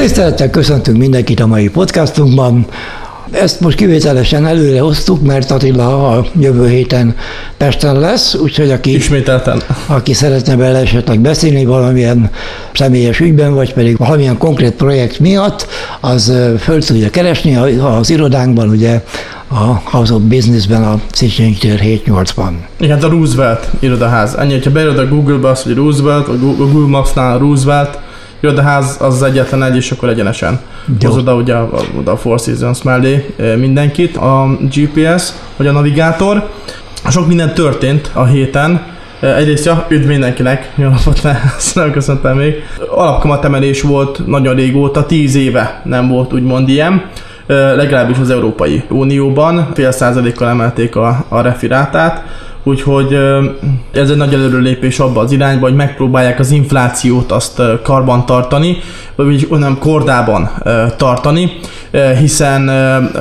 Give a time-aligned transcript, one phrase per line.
[0.00, 2.66] Tisztelettel köszöntünk mindenkit a mai podcastunkban.
[3.30, 7.16] Ezt most kivételesen előre hoztuk, mert Attila a jövő héten
[7.56, 9.62] Pesten lesz, úgyhogy aki, Ismételten.
[9.86, 12.30] aki szeretne bele esetleg beszélni valamilyen
[12.72, 15.66] személyes ügyben, vagy pedig valamilyen konkrét projekt miatt,
[16.00, 19.04] az föl tudja keresni az irodánkban, ugye
[19.48, 22.50] a House of Businessben, a Széchenyi tér 7-8-ban.
[22.76, 24.34] Igen, hát a Roosevelt irodaház.
[24.34, 27.98] Ennyi, hogyha beírod a Google-be azt, hogy Roosevelt, a Google Maps-nál Roosevelt,
[28.40, 30.60] irodaház az az egyetlen egy, és akkor egyenesen.
[31.02, 36.50] Hoz oda ugye a, oda a Four Seasons mellé mindenkit, a GPS, vagy a navigátor.
[37.08, 42.36] Sok minden történt a héten, Egyrészt, ja, üdv mindenkinek, jó napot le, ezt nem köszöntem
[42.36, 42.54] még.
[42.90, 47.04] Alapkamatemelés volt nagyon régóta, 10 éve nem volt úgymond ilyen.
[47.46, 49.68] Legalábbis az Európai Unióban.
[49.74, 52.24] Fél százalékkal emelték a, a refirátát,
[52.62, 53.18] úgyhogy
[53.92, 58.76] ez egy nagy előrelépés abba az irányba, hogy megpróbálják az inflációt azt karban tartani,
[59.14, 60.50] vagy nem kordában
[60.96, 61.50] tartani,
[62.18, 62.70] hiszen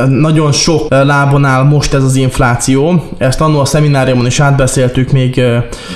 [0.10, 3.10] nagyon sok lábon áll most ez az infláció.
[3.18, 5.42] Ezt annól a szemináriumon is átbeszéltük még,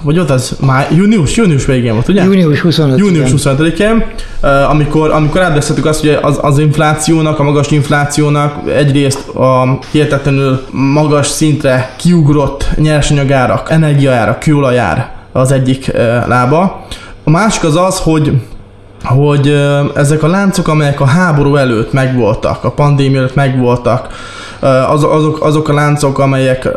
[0.03, 2.23] vagy ott az már június, június végén volt, ugye?
[2.23, 4.05] Június 25 Június 25-én,
[4.69, 11.27] amikor, amikor átbeszéltük azt, hogy az, az inflációnak, a magas inflációnak egyrészt a hihetetlenül magas
[11.27, 12.69] szintre kiugrott
[13.33, 15.91] nyersanyagárak, energiaárak, kőolajár az egyik
[16.27, 16.85] lába.
[17.23, 18.41] A másik az az, hogy
[19.03, 19.47] hogy
[19.95, 24.07] ezek a láncok, amelyek a háború előtt megvoltak, a pandémia előtt megvoltak,
[24.89, 26.69] az, azok, azok a láncok, amelyek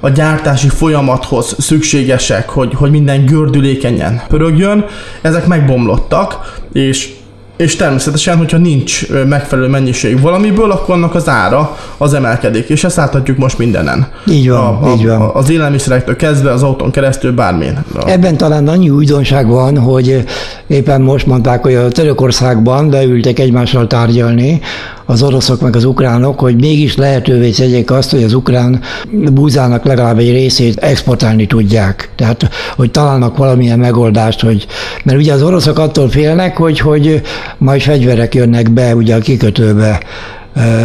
[0.00, 4.84] a gyártási folyamathoz szükségesek, hogy, hogy minden gördülékenyen pörögjön,
[5.22, 7.12] ezek megbomlottak, és
[7.56, 12.96] és természetesen, hogyha nincs megfelelő mennyiség valamiből, akkor annak az ára az emelkedik, és ezt
[12.96, 14.06] láthatjuk most mindenen.
[14.26, 15.20] Így van, a, így van.
[15.20, 17.84] A, az élelmiszerektől kezdve az autón keresztül bármilyen.
[18.06, 20.24] Ebben talán annyi újdonság van, hogy
[20.66, 24.60] éppen most mondták, hogy a Törökországban leültek egymással tárgyalni
[25.06, 30.18] az oroszok meg az ukránok, hogy mégis lehetővé tegyék azt, hogy az ukrán búzának legalább
[30.18, 32.10] egy részét exportálni tudják.
[32.16, 34.66] Tehát, hogy találnak valamilyen megoldást, hogy,
[35.04, 37.22] mert ugye az oroszok attól félnek, hogy, hogy
[37.58, 40.00] majd fegyverek jönnek be ugye a kikötőbe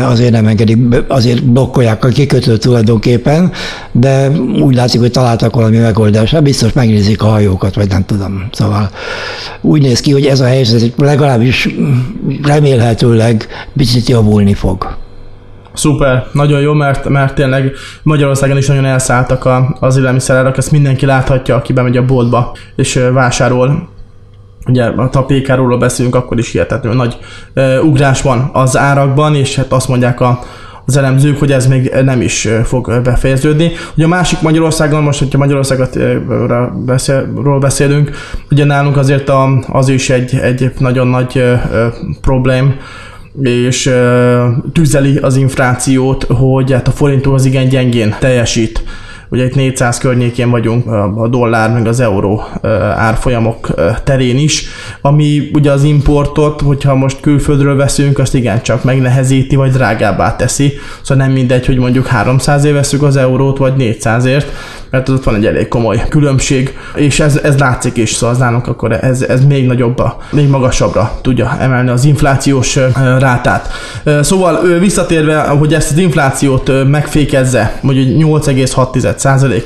[0.04, 0.78] azért nem engedik,
[1.08, 3.52] azért blokkolják a kikötőt tulajdonképpen,
[3.92, 4.30] de
[4.62, 6.44] úgy látszik, hogy találtak valami megoldást.
[6.44, 8.48] Biztos megnézik a hajókat, vagy nem tudom.
[8.52, 8.90] Szóval
[9.62, 11.70] úgy néz ki, hogy ez a helyzet legalábbis
[12.44, 13.48] remélhetőleg
[13.78, 14.98] picit javulni fog.
[15.74, 17.72] Szuper, nagyon jó, mert, mert tényleg
[18.04, 23.00] Magyarországon is nagyon elszálltak a, az élelmiszerárak, ezt mindenki láthatja, aki bemegy a boltba és
[23.14, 23.89] vásárol
[24.70, 27.18] ugye a tapékáról beszélünk, akkor is hihetetlenül nagy
[27.56, 30.40] uh, ugrás van az árakban, és hát azt mondják a,
[30.90, 33.72] az elemzők, hogy ez még nem is fog befejeződni.
[33.96, 38.12] Ugye a másik Magyarországon, most, hogyha Magyarországról beszélünk,
[38.52, 41.44] ugye nálunk azért a, az is egy, egy nagyon nagy
[42.22, 42.76] problém,
[43.42, 43.94] és
[44.74, 48.84] tüzeli az inflációt, hogy hát a forintó az igen gyengén teljesít
[49.32, 52.44] Ugye itt 400 környékén vagyunk a dollár meg az euró
[52.96, 53.74] árfolyamok
[54.04, 54.66] terén is,
[55.02, 60.74] ami ugye az importot, hogyha most külföldről veszünk, azt igencsak megnehezíti, vagy drágábbá teszi.
[61.02, 64.46] Szóval nem mindegy, hogy mondjuk 300 év veszük az eurót, vagy 400ért,
[64.90, 68.68] mert ott van egy elég komoly különbség, és ez, ez látszik is, szóval az nálunk
[68.68, 72.80] akkor ez, ez még nagyobbra, még magasabbra tudja emelni az inflációs
[73.20, 73.70] rátát.
[74.22, 79.64] Szóval visszatérve, hogy ezt az inflációt megfékezze, mondjuk 8,6%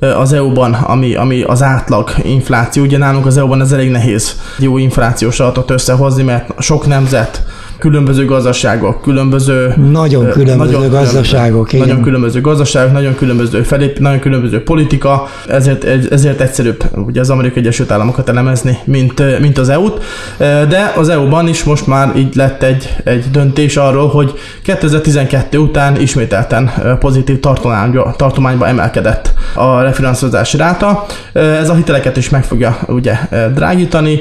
[0.00, 2.82] az EU-ban, ami, ami az átlag infláció.
[2.82, 7.42] Ugye nálunk az EU-ban ez elég nehéz jó inflációs adatot összehozni, mert sok nemzet
[7.80, 9.74] különböző gazdaságok, különböző...
[9.90, 15.84] Nagyon különböző nagyon gazdaságok, különböző, Nagyon különböző gazdaságok, nagyon különböző felép, nagyon különböző politika, ezért,
[16.10, 20.02] ezért egyszerűbb ugye az Amerikai Egyesült Államokat elemezni, mint, mint az EU-t,
[20.38, 24.32] de az EU-ban is most már így lett egy, egy döntés arról, hogy
[24.62, 31.06] 2012 után ismételten pozitív tartományba, tartományba emelkedett a refinanszírozási ráta.
[31.32, 33.14] Ez a hiteleket is meg fogja ugye
[33.54, 34.20] drágítani,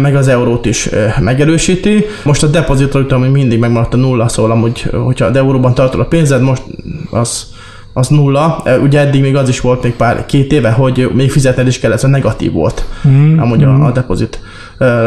[0.00, 0.88] meg az eurót is
[1.20, 2.06] megerősíti.
[2.22, 6.00] Most a depozit tudom, hogy mindig megmaradt a nulla, szóval amúgy, hogyha a euróban tartod
[6.00, 6.62] a pénzed, most
[7.10, 7.46] az,
[7.92, 8.62] az nulla.
[8.82, 11.92] Ugye eddig még az is volt még pár két éve, hogy még fizetned is kell,
[11.92, 12.84] ez a negatív volt.
[13.08, 13.38] Mm.
[13.38, 13.82] Amúgy mm.
[13.82, 14.40] a, a depozit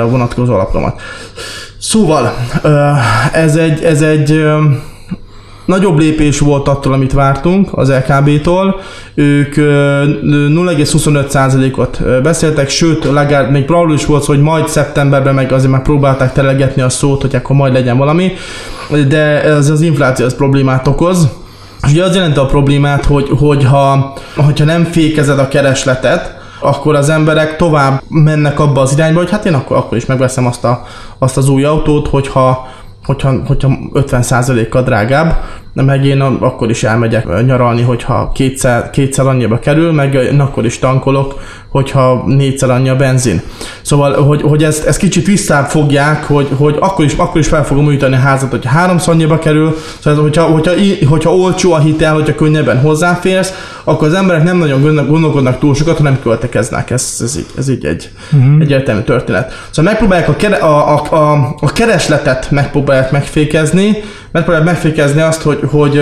[0.09, 1.01] vonatkozó alapkamat.
[1.77, 2.33] Szóval
[3.33, 4.45] ez egy, ez egy
[5.65, 8.79] nagyobb lépés volt attól, amit vártunk az LKB-tól.
[9.15, 15.81] Ők 0,25%-ot beszéltek, sőt, legalább még arról is volt hogy majd szeptemberben meg azért már
[15.81, 18.31] próbálták telegetni a szót, hogy akkor majd legyen valami,
[19.07, 21.27] de ez az infláció az problémát okoz.
[21.85, 27.09] És ugye az jelenti a problémát, hogy, hogyha, hogyha nem fékezed a keresletet, akkor az
[27.09, 30.85] emberek tovább mennek abba az irányba, hogy hát én akkor, akkor is megveszem azt, a,
[31.17, 32.67] azt az új autót, hogyha
[33.05, 35.35] hogyha, hogyha 50%-kal drágább,
[35.73, 41.39] meg én akkor is elmegyek nyaralni, hogyha kétszer, kétszer annyiba kerül, meg akkor is tankolok,
[41.69, 43.41] hogyha négyszer annyi a benzin.
[43.81, 47.85] Szóval, hogy, hogy ezt, ezt kicsit visszafogják, hogy, hogy akkor, is, akkor is fel fogom
[47.85, 50.71] újítani a házat, hogyha háromszor annyiba kerül, szóval, hogyha, hogyha,
[51.07, 53.53] hogyha olcsó a hitel, hogyha könnyebben hozzáférsz,
[53.83, 56.89] akkor az emberek nem nagyon gondolkodnak túl sokat, hanem költekeznek.
[56.89, 58.61] Ez, ez, így, ez így egy uh-huh.
[58.61, 59.67] egyértelmű történet.
[59.69, 64.03] Szóval megpróbálják a, kere, a, a, a, a keresletet megpróbálják megfékezni,
[64.33, 65.93] megpróbálják megfékezni azt, hogy, hogy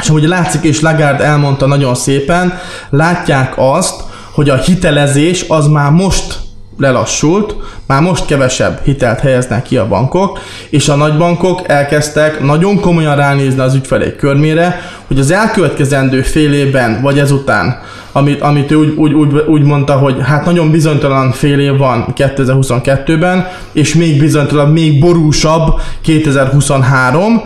[0.00, 2.52] és ahogy látszik, és Lagarde elmondta nagyon szépen,
[2.90, 4.02] látják azt,
[4.32, 6.38] hogy a hitelezés az már most
[6.82, 7.54] lelassult,
[7.86, 10.38] már most kevesebb hitelt helyeznek ki a bankok,
[10.70, 17.00] és a nagybankok elkezdtek nagyon komolyan ránézni az ügyfelék körmére, hogy az elkövetkezendő fél évben,
[17.02, 17.80] vagy ezután,
[18.12, 22.06] amit, amit ő úgy, úgy, úgy, úgy mondta, hogy hát nagyon bizonytalan fél év van
[22.16, 27.42] 2022-ben, és még bizonytalan, még borúsabb 2023,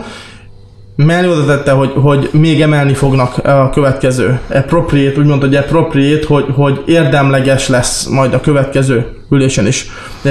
[1.05, 4.39] mellé oda tette, hogy, hogy még emelni fognak a következő?
[4.53, 9.89] Appropriate, úgy mondta, hogy appropriate, hogy, hogy érdemleges lesz majd a következő ülésen is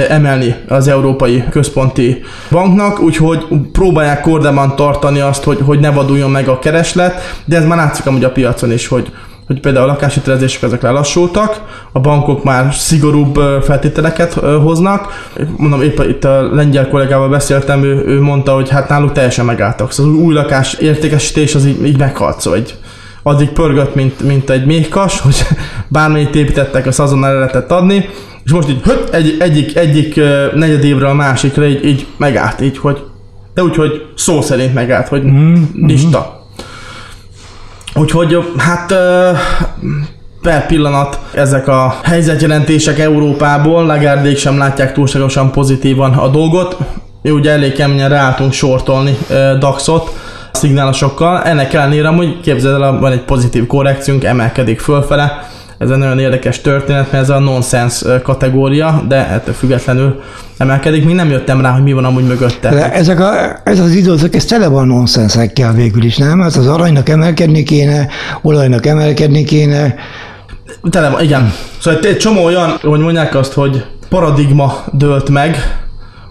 [0.09, 6.47] emelni az Európai Központi Banknak, úgyhogy próbálják kordában tartani azt, hogy, hogy ne vaduljon meg
[6.47, 9.11] a kereslet, de ez már látszik amúgy a piacon is, hogy,
[9.47, 11.61] hogy például a lakáshitelezések ezek lelassultak,
[11.91, 15.29] a bankok már szigorúbb feltételeket hoznak.
[15.57, 19.91] Mondom, épp itt a lengyel kollégával beszéltem, ő, ő mondta, hogy hát náluk teljesen megálltak.
[19.91, 22.75] Szóval az új lakás értékesítés az így, így meghalt, szóval egy,
[23.23, 25.45] addig pörgött, mint, mint egy méhkas, hogy
[25.87, 28.09] bármennyit építettek, azt azonnal el lehetett adni,
[28.43, 30.15] és most így höt, egy, egyik, egyik
[30.53, 33.03] negyed évre a másikra így, így megállt, így, hogy
[33.53, 35.63] de úgy, hogy szó szerint megállt, hogy mm-hmm.
[35.73, 36.36] lista.
[37.95, 38.93] Úgyhogy hát
[40.41, 46.77] per pillanat ezek a helyzetjelentések Európából, Lagardék sem látják túlságosan pozitívan a dolgot.
[47.21, 49.17] Mi ugye elég keményen ráálltunk sortolni
[49.59, 50.13] DAX-ot
[50.51, 51.41] szignálosokkal.
[51.41, 55.49] Ennek ellenére, hogy képzeld el, van egy pozitív korrekciónk, emelkedik fölfele.
[55.77, 60.21] Ez egy nagyon érdekes történet, mert ez a nonsense kategória, de ettől függetlenül
[60.57, 61.05] emelkedik.
[61.05, 62.69] Még nem jöttem rá, hogy mi van amúgy mögötte.
[62.69, 66.39] De ezek a, ez az időszak, ez tele van nonsenszekkel végül is, nem?
[66.39, 68.07] Hát az aranynak emelkedni kéne,
[68.41, 69.95] olajnak emelkedni kéne.
[70.89, 71.53] Tele van, igen.
[71.79, 75.77] Szóval egy csomó olyan, hogy mondják azt, hogy paradigma dőlt meg,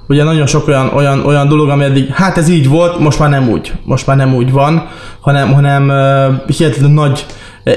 [0.09, 3.31] ugye nagyon sok olyan, olyan, olyan dolog, ami eddig, hát ez így volt, most már
[3.31, 3.73] nem úgy.
[3.85, 4.89] Most már nem úgy van,
[5.21, 7.27] hanem, hanem uh, hihetetlen nagy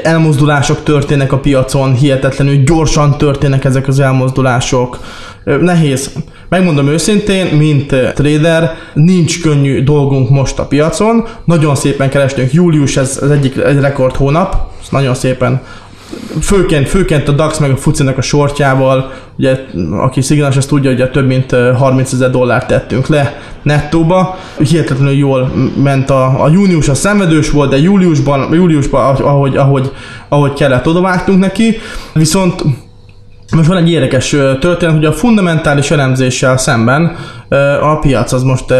[0.03, 4.99] elmozdulások történnek a piacon, hihetetlenül gyorsan történnek ezek az elmozdulások.
[5.43, 6.11] Nehéz.
[6.49, 11.25] Megmondom őszintén, mint trader, nincs könnyű dolgunk most a piacon.
[11.43, 12.53] Nagyon szépen kerestünk.
[12.53, 14.55] Július ez az egyik egy rekord hónap.
[14.89, 15.61] Nagyon szépen
[16.41, 21.11] főként, főként a DAX meg a FUCI-nek a sortjával, ugye, aki szignális, azt tudja, hogy
[21.11, 24.37] több mint 30 ezer dollárt tettünk le nettóba.
[24.57, 29.91] Hihetetlenül jól ment a, a június, a szenvedős volt, de júliusban, júliusban ahogy, ahogy,
[30.29, 31.77] ahogy kellett, odavágtunk neki.
[32.13, 32.63] Viszont
[33.51, 34.29] most van egy érdekes
[34.59, 37.15] történet, hogy a fundamentális elemzéssel szemben
[37.81, 38.71] a piac az most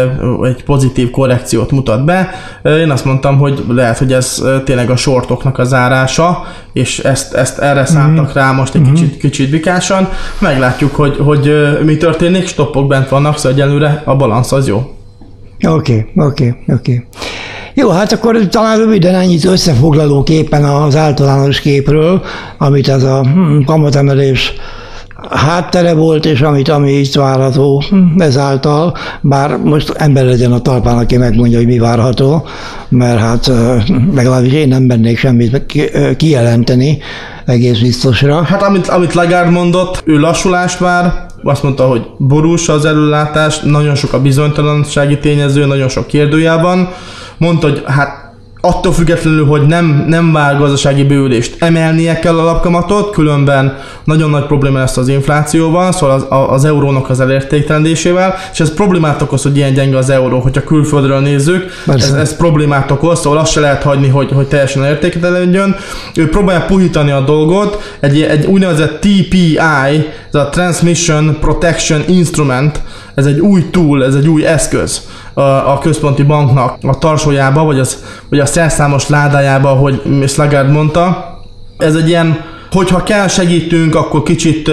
[0.42, 2.30] egy pozitív korrekciót mutat be.
[2.62, 7.58] Én azt mondtam, hogy lehet, hogy ez tényleg a sortoknak a zárása, és ezt, ezt
[7.58, 8.34] erre szálltak mm.
[8.34, 8.92] rá most egy mm.
[8.92, 10.08] kicsit, kicsit bikásan.
[10.38, 14.94] Meglátjuk, hogy, hogy mi történik, stoppok bent vannak, szóval egyelőre a balansz az jó.
[15.68, 16.92] Oké, okay, oké, okay, oké.
[16.92, 17.06] Okay.
[17.74, 22.22] Jó, hát akkor talán röviden ennyit összefoglalóképpen az általános képről,
[22.58, 23.26] amit ez a
[23.64, 24.54] kamatemelés
[25.30, 27.82] háttere volt, és amit, ami itt várható
[28.18, 32.46] ezáltal, bár most ember legyen a talpán, aki megmondja, hogy mi várható,
[32.88, 33.50] mert hát
[34.14, 35.66] legalábbis én nem bennék semmit
[36.16, 36.98] kijelenteni
[37.44, 38.42] egész biztosra.
[38.42, 43.94] Hát amit, amit Lagarde mondott, ő lassulást vár, azt mondta, hogy borús az előlátás, nagyon
[43.94, 46.88] sok a bizonytalansági tényező, nagyon sok kérdőjel van.
[47.38, 48.29] Mondta, hogy hát
[48.60, 54.46] attól függetlenül, hogy nem, nem vár gazdasági bővülést, emelnie kell a lapkamatot, különben nagyon nagy
[54.46, 59.56] probléma lesz az inflációval, szóval az, az eurónak az elértéktelendésével, és ez problémát okoz, hogy
[59.56, 63.82] ilyen gyenge az euró, hogyha külföldről nézzük, ez, ez, problémát okoz, szóval azt se lehet
[63.82, 65.76] hagyni, hogy, hogy teljesen elértéktelenedjön.
[66.14, 69.58] Ő próbálja puhítani a dolgot, egy, egy úgynevezett TPI,
[70.32, 72.82] ez a Transmission Protection Instrument,
[73.20, 77.78] ez egy új tool, ez egy új eszköz a, a központi banknak a tarsójába, vagy,
[77.78, 81.38] az, vagy a szerszámos ládájába, hogy Slagard mondta.
[81.78, 84.70] Ez egy ilyen hogyha kell segítünk, akkor kicsit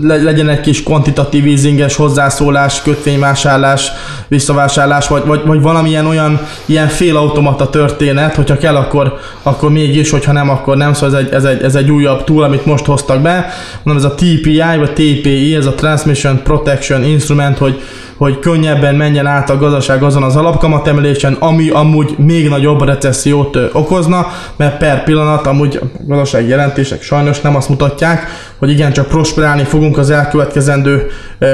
[0.00, 3.90] legyen egy kis kvantitatív easinges hozzászólás, kötvényvásárlás,
[4.28, 10.32] visszavásárlás, vagy, vagy, vagy valamilyen olyan ilyen félautomata történet, hogyha kell, akkor, akkor mégis, hogyha
[10.32, 13.20] nem, akkor nem, szóval ez egy, ez egy, ez egy újabb túl, amit most hoztak
[13.20, 13.46] be,
[13.82, 17.80] mondom, ez a TPI, vagy TPI, ez a Transmission Protection Instrument, hogy
[18.16, 24.26] hogy könnyebben menjen át a gazdaság azon az alapkamatemelésen, ami amúgy még nagyobb recessziót okozna,
[24.56, 28.26] mert per pillanat amúgy a gazdasági jelentések sajnos nem azt mutatják,
[28.58, 31.06] hogy igen, csak prosperálni fogunk az elkövetkezendő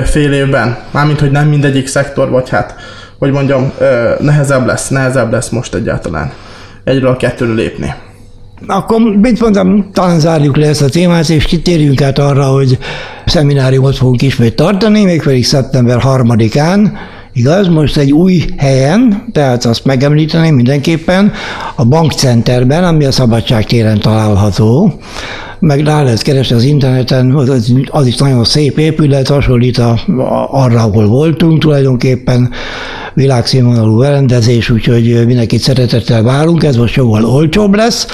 [0.05, 0.79] fél évben.
[0.91, 2.75] Mármint, hogy nem mindegyik szektor, vagy hát,
[3.19, 3.73] hogy mondjam,
[4.19, 6.33] nehezebb lesz, nehezebb lesz most egyáltalán
[6.85, 7.95] egyről a kettőről lépni.
[8.67, 12.79] Akkor mit mondtam, talán zárjuk le ezt a témát, és kitérjünk át arra, hogy
[13.27, 16.91] szemináriumot fogunk ismét tartani, mégpedig szeptember 3-án,
[17.35, 21.33] Igaz, most egy új helyen, tehát azt megemlíteném mindenképpen,
[21.77, 24.93] a Bankcenterben, ami a Szabadság téren található,
[25.59, 30.49] meg rá lehet keresni az interneten, az, az is nagyon szép épület, hasonlít a, a,
[30.51, 32.51] arra, ahol voltunk tulajdonképpen,
[33.15, 38.07] világszínvonalú berendezés, úgyhogy mindenkit szeretettel várunk, ez most jóval olcsóbb lesz.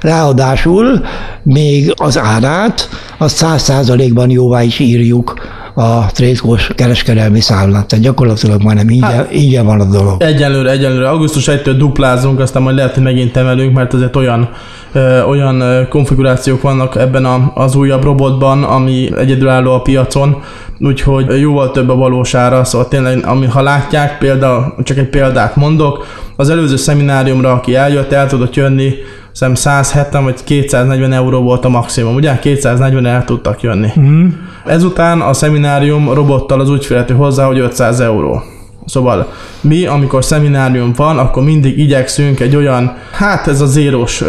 [0.00, 1.04] Ráadásul
[1.42, 5.34] még az árát, azt száz százalékban jóvá is írjuk
[5.74, 7.86] a trétkós kereskedelmi számlát.
[7.86, 10.22] Tehát gyakorlatilag majdnem ingyen, hát, ingyen van a dolog.
[10.22, 11.08] Egyelőre, egyelőre.
[11.08, 14.50] Augusztus 1-től duplázunk, aztán majd lehet, hogy megint emelünk, mert azért olyan
[14.92, 20.42] ö, olyan konfigurációk vannak ebben a, az újabb robotban, ami egyedülálló a piacon,
[20.80, 25.56] úgyhogy jóval több a valós ára, szóval tényleg, ami, ha látják, példa, csak egy példát
[25.56, 28.94] mondok, az előző szemináriumra, aki eljött, el tudott jönni,
[29.30, 32.38] hiszem 170 vagy 240 euró volt a maximum, ugye?
[32.38, 33.88] 240 el tudtak jönni.
[34.00, 34.28] Mm.
[34.64, 38.42] Ezután a szeminárium robottal az úgy férhető hozzá, hogy 500 euró.
[38.86, 44.24] Szóval mi, amikor szeminárium van, akkor mindig igyekszünk egy olyan, hát ez a zéros,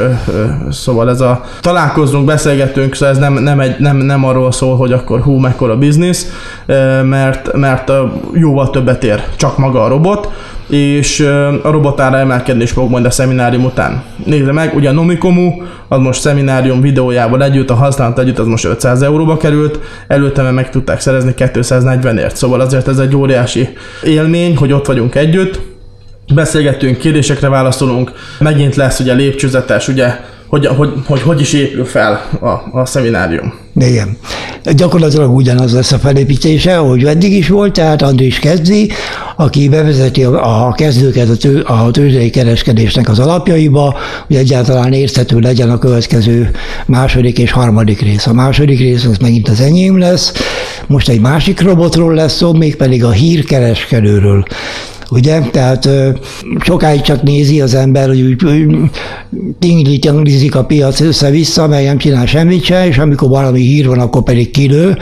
[0.71, 4.91] szóval ez a találkozunk, beszélgetünk, szóval ez nem, nem, egy, nem, nem arról szól, hogy
[4.91, 6.31] akkor hú, mekkora biznisz,
[7.03, 7.91] mert, mert
[8.33, 10.31] jóval többet ér csak maga a robot,
[10.69, 11.19] és
[11.63, 14.03] a robotára emelkedni is fog majd a szeminárium után.
[14.25, 15.51] Nézze meg, ugye a Nomikomu,
[15.87, 20.69] az most szeminárium videójával együtt, a használat együtt az most 500 euróba került, előtte meg
[20.69, 23.69] tudták szerezni 240-ért, szóval azért ez egy óriási
[24.03, 25.59] élmény, hogy ott vagyunk együtt,
[26.33, 30.07] beszélgetünk, kérdésekre válaszolunk, megint lesz ugye lépcsőzetes, ugye
[30.47, 33.64] hogy, hogy, hogy, hogy is épül fel a, a szeminárium.
[33.79, 34.17] Igen.
[34.75, 38.89] Gyakorlatilag ugyanaz lesz a felépítése, ahogy eddig is volt, tehát Andris kezdi,
[39.35, 43.95] aki bevezeti a, a kezdőket a, tő, a tőzsdei kereskedésnek az alapjaiba,
[44.27, 46.51] hogy egyáltalán érthető legyen a következő
[46.85, 48.27] második és harmadik rész.
[48.27, 50.33] A második rész az megint az enyém lesz,
[50.87, 54.45] most egy másik robotról lesz szó, mégpedig a hírkereskedőről.
[55.09, 55.39] Ugye?
[55.39, 55.89] Tehát
[56.59, 58.35] sokáig csak nézi az ember, hogy úgy
[59.59, 63.99] tingli tinglizik a piac össze-vissza, meg nem csinál semmit se, és amikor valami hír van,
[63.99, 64.97] akkor pedig kilő.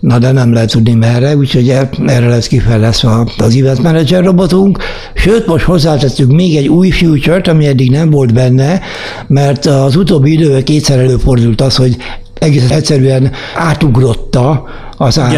[0.00, 4.78] Na de nem lehet tudni merre, úgyhogy e, erre lesz kifejlesztve az event manager robotunk.
[5.14, 8.80] Sőt, most hozzátettük még egy új future-t, ami eddig nem volt benne,
[9.26, 11.96] mert az utóbbi időben kétszer előfordult az, hogy
[12.38, 14.64] egész egyszerűen átugrotta
[14.96, 15.32] az ár.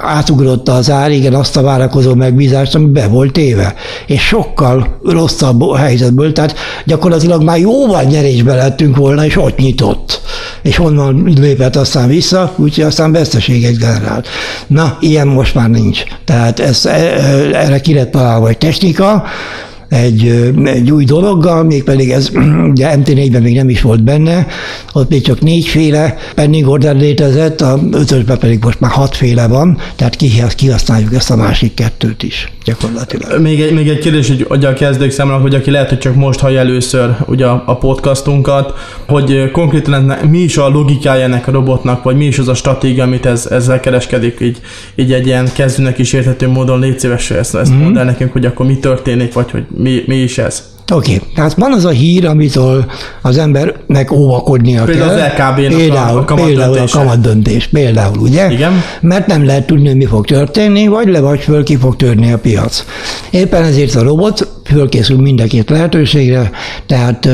[0.00, 3.74] Átugrotta az ár, igen, azt a várakozó megbízást, ami be volt éve.
[4.06, 10.20] És sokkal rosszabb helyzetből, tehát gyakorlatilag már jóval nyerésbe lettünk volna, és ott nyitott.
[10.62, 14.28] És onnan lépett aztán vissza, úgyhogy aztán veszteséget generált.
[14.66, 16.02] Na, ilyen most már nincs.
[16.24, 17.18] Tehát ez, e, e,
[17.52, 19.24] erre ki lett találva egy technika,
[19.88, 22.30] egy, egy új dologgal, mégpedig ez
[22.72, 24.46] ugye MT4-ben még nem is volt benne,
[24.92, 30.16] ott még csak négyféle pending order létezett, a ötösben pedig most már hatféle van, tehát
[30.56, 33.40] kihasználjuk ezt a másik kettőt is gyakorlatilag.
[33.40, 36.14] Még egy, még egy kérdés, hogy adja a kezdők számára, hogy aki lehet, hogy csak
[36.14, 38.74] most hallja először ugye a, a podcastunkat,
[39.06, 43.04] hogy konkrétan mi is a logikája ennek a robotnak, vagy mi is az a stratégia,
[43.04, 44.60] amit ez, ezzel kereskedik, így,
[44.94, 47.82] így egy ilyen kezdőnek is érthető módon légy szíves, ezt, ezt mm-hmm.
[47.82, 50.62] mondd el nekünk, hogy akkor mi történik, vagy hogy mi, mi is ez?
[50.92, 51.28] Oké, okay.
[51.34, 52.84] tehát van az a hír, amitől
[53.22, 55.16] az embernek óvakodnia például kell.
[55.16, 58.52] Például az LKB-nak például, a kamat például a kamat döntés, például, ugye?
[58.52, 58.72] Igen.
[59.00, 62.38] Mert nem lehet tudni, mi fog történni, vagy le vagy föl ki fog törni a
[62.38, 62.84] piac.
[63.30, 66.50] Éppen ezért a robot fölkészül mind a két lehetőségre,
[66.86, 67.28] tehát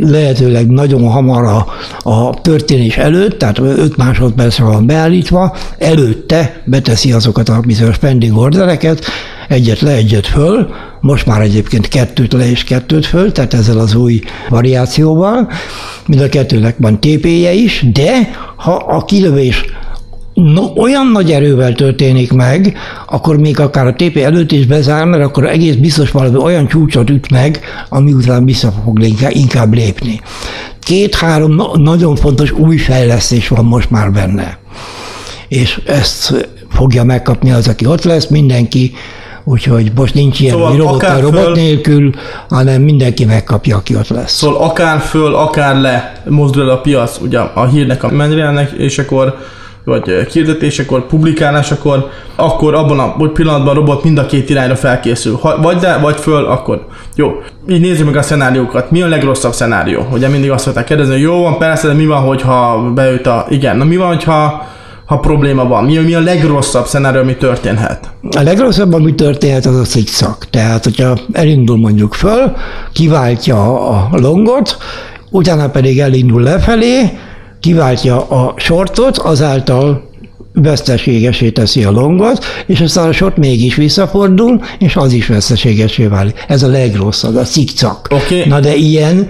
[0.00, 1.66] lehetőleg nagyon hamar a,
[2.10, 9.04] a történés előtt, tehát 5 másodpercre van beállítva, előtte beteszi azokat a bizonyos pending ordereket,
[9.48, 10.68] egyet le, egyet föl,
[11.00, 15.50] most már egyébként kettőt le és kettőt föl, tehát ezzel az új variációval,
[16.06, 19.64] mind a kettőnek van TP-je is, de ha a kilövés
[20.34, 22.76] no, olyan nagy erővel történik meg,
[23.06, 27.10] akkor még akár a TP előtt is bezár, mert akkor egész biztos valami olyan csúcsot
[27.10, 30.20] üt meg, ami után vissza fog inkább lépni.
[30.80, 34.58] Két-három nagyon fontos új fejlesztés van most már benne.
[35.48, 38.92] És ezt fogja megkapni az, aki ott lesz, mindenki
[39.50, 42.12] Úgyhogy most nincs ilyen, Szóval hogy robot, akár robot föl- nélkül,
[42.48, 44.32] hanem mindenki megkapja, aki ott lesz.
[44.32, 48.98] Szóval akár föl, akár le mozdul el a piac, ugye a hírnek a menjelennek, és
[48.98, 49.36] akkor
[49.84, 55.38] vagy hirdetésekor, publikálásakor, akkor abban a pillanatban a robot mind a két irányra felkészül.
[55.40, 57.32] Ha, vagy le, vagy föl, akkor jó.
[57.68, 58.90] Így nézzük meg a szenáriókat.
[58.90, 60.06] Mi a legrosszabb szenárió?
[60.12, 63.46] Ugye mindig azt szokták kérdezni, hogy jó van, persze, de mi van, hogyha beüt a...
[63.48, 64.66] Igen, na mi van, hogyha
[65.10, 65.84] ha probléma van?
[65.84, 68.10] Mi, mi a legrosszabb szenárió, ami történhet?
[68.36, 70.46] A legrosszabb, ami történhet, az a cikkszak.
[70.50, 72.52] Tehát, hogyha elindul mondjuk föl,
[72.92, 74.76] kiváltja a longot,
[75.30, 77.18] utána pedig elindul lefelé,
[77.60, 80.08] kiváltja a sortot, azáltal
[80.52, 86.44] veszteségesé teszi a longot, és aztán a sort mégis visszafordul, és az is veszteségesé válik.
[86.48, 88.08] Ez a legrosszabb, a cikcak.
[88.10, 88.44] Oké.
[88.46, 89.28] Na de ilyen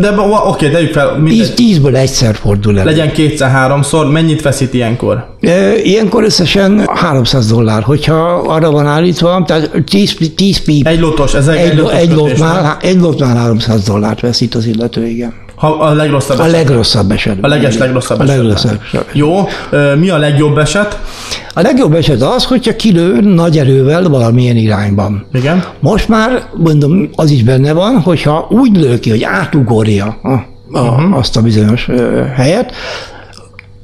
[0.00, 0.10] De
[0.46, 2.84] oké, tegyük fel, tíz, tízből egyszer fordul el.
[2.84, 5.26] Legyen kétszer-háromszor, mennyit veszít ilyenkor?
[5.40, 11.34] E, Ilyenkor összesen 300 dollár, hogyha arra van állítva, tehát 10, 10 pip, Egy lotos,
[11.34, 15.32] ez egy, egy, lotos egy, lotnál, egy lotnál 300 dollárt veszít az illető, igen.
[15.62, 16.52] Ha a legrosszabb A eset.
[16.52, 17.50] legrosszabb esetben.
[17.50, 18.44] A leges legrosszabb A esetben.
[18.44, 19.08] legrosszabb esetben.
[19.12, 19.48] Jó,
[19.98, 20.98] mi a legjobb eset?
[21.54, 25.26] A legjobb eset az, hogyha kilő nagy erővel valamilyen irányban.
[25.32, 25.64] Igen.
[25.80, 30.28] Most már, mondom, az is benne van, hogyha úgy lő ki, hogy átugorja a,
[30.78, 31.16] a, uh-huh.
[31.16, 31.88] azt a bizonyos
[32.34, 32.72] helyet,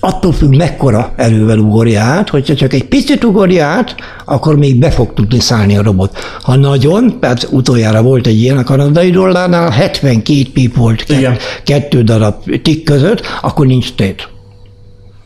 [0.09, 4.91] attól függ, mekkora erővel ugorja át, hogyha csak egy picit ugorja át, akkor még be
[4.91, 6.19] fog tudni szállni a robot.
[6.43, 12.03] Ha nagyon, tehát utoljára volt egy ilyen a kanadai dollárnál, 72 pip volt kett, kettő
[12.03, 14.29] darab tik között, akkor nincs tét.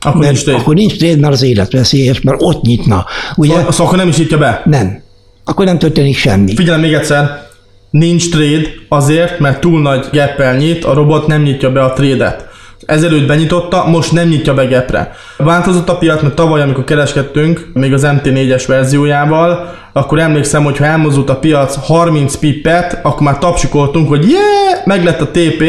[0.00, 0.54] Akkor Mert nincs tét.
[0.54, 3.04] akkor nincs tét, mert az életveszélyes, mert ott nyitna.
[3.36, 3.54] Ugye?
[3.54, 4.62] Szóval akkor nem is nyitja be.
[4.64, 5.02] Nem.
[5.44, 6.54] Akkor nem történik semmi.
[6.54, 7.42] Figyelj még egyszer,
[7.90, 12.50] nincs trade azért, mert túl nagy geppel nyit, a robot nem nyitja be a trade-et.
[12.86, 15.12] Ezelőtt benyitotta, most nem nyitja be gepre.
[15.36, 20.84] Változott a piac, mert tavaly, amikor kereskedtünk, még az MT4-es verziójával, akkor emlékszem, hogy ha
[20.84, 25.61] elmozdult a piac 30 pippet, akkor már tapsikoltunk, hogy yeah, meg lett a TP,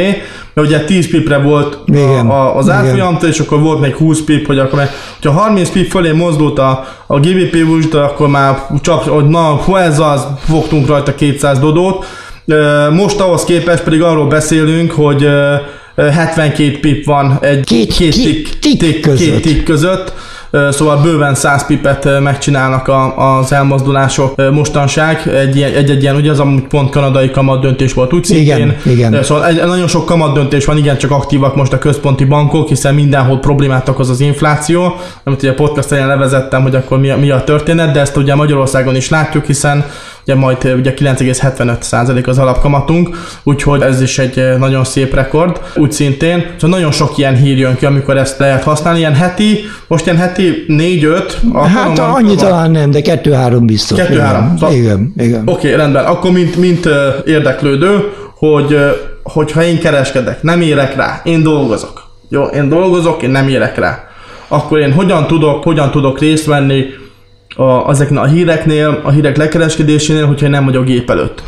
[0.54, 2.78] mert ugye 10 pipre volt Igen, a, az igen.
[2.78, 4.90] árfolyam, és akkor volt még 20 pip, hogy akkor meg,
[5.24, 10.00] ha 30 pip fölé mozdult a, a GBP boost, akkor már csap, hogy na, ez
[10.00, 12.06] az, fogtunk rajta 200 dodót.
[12.92, 15.28] Most ahhoz képest pedig arról beszélünk, hogy
[15.96, 19.28] 72 pip van egy Két két tik- tik, tik között.
[19.28, 20.14] Két tik között.
[20.70, 25.28] Szóval bőven 100 pipet megcsinálnak a, az elmozdulások mostanság.
[25.28, 28.56] Egy, ilyen- egy-egy ilyen, ugye az amúgy pont kanadai kamat döntés volt úgy szintén.
[28.56, 29.14] Igen, igen.
[29.14, 32.68] Ö, Szóval egy, nagyon sok kamat döntés van, igen, csak aktívak most a központi bankok,
[32.68, 37.18] hiszen mindenhol problémát okoz az infláció, amit ugye a podcast levezettem, hogy akkor mi a,
[37.18, 39.86] mi a történet, de ezt ugye Magyarországon is látjuk, hiszen
[40.26, 43.10] ugye majd ugye 9,75% az alapkamatunk,
[43.44, 46.46] úgyhogy ez is egy nagyon szép rekord, úgy szintén.
[46.60, 50.18] Szóval nagyon sok ilyen hír jön ki, amikor ezt lehet használni, ilyen heti, most ilyen
[50.18, 51.34] heti 4-5
[51.74, 53.98] Hát annyi talán nem, de kettő-három biztos.
[53.98, 54.44] Kettő-három.
[54.44, 55.14] Igen, Szóval- igen.
[55.18, 55.42] igen.
[55.46, 56.06] Oké, okay, rendben.
[56.06, 56.90] Akkor mint, mint
[57.26, 58.78] érdeklődő, hogy
[59.24, 62.04] hogyha én kereskedek, nem érek rá, én dolgozok.
[62.30, 64.08] Jó, én dolgozok, én nem érek rá.
[64.48, 66.86] Akkor én hogyan tudok, hogyan tudok részt venni
[67.56, 71.44] a, ezeknél a híreknél, a hírek lekereskedésénél, hogyha nem vagyok gép előtt.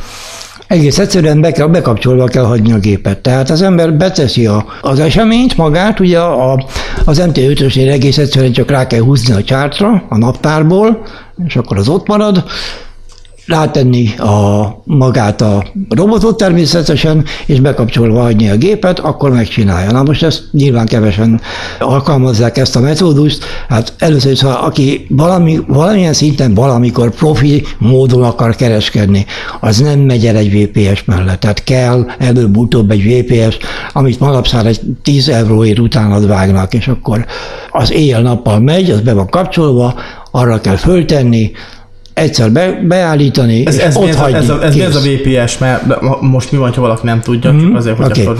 [0.67, 3.19] Egész egyszerűen be kell, bekapcsolva kell hagyni a gépet.
[3.19, 6.65] Tehát az ember beteszi a, az eseményt magát, ugye a,
[7.05, 11.03] az MT5-ösnél egész egyszerűen csak rá kell húzni a csártra, a naptárból,
[11.47, 12.43] és akkor az ott marad,
[13.47, 19.91] rátenni a, magát a robotot természetesen, és bekapcsolva hagyni a gépet, akkor megcsinálja.
[19.91, 21.41] Na most ezt nyilván kevesen
[21.79, 23.43] alkalmazzák ezt a metódust.
[23.69, 29.25] Hát először is, ha aki valami, valamilyen szinten valamikor profi módon akar kereskedni,
[29.59, 31.39] az nem megy el egy VPS mellett.
[31.39, 33.57] Tehát kell előbb-utóbb egy VPS,
[33.93, 37.25] amit manapszár egy 10 euróért utánad vágnak, és akkor
[37.71, 39.93] az éjjel-nappal megy, az be van kapcsolva,
[40.31, 41.51] arra kell föltenni,
[42.15, 44.37] egyszer be, beállítani, Ez, és ez, mi ott ez, hagyni.
[44.37, 44.99] ez, a, ez ez a.
[44.99, 47.61] VPS, mert most mi van, ha valaki nem tudja, Mhm.
[47.65, 48.21] csak azért, hogy Oké.
[48.23, 48.37] akkor...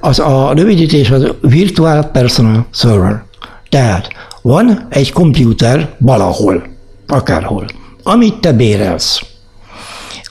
[0.00, 3.22] Az a rövidítés az Virtual Personal Server.
[3.68, 4.08] Tehát
[4.42, 6.62] van egy komputer valahol,
[7.06, 7.64] akárhol,
[8.02, 9.20] amit te bérelsz.